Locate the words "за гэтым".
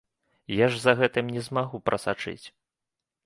0.85-1.29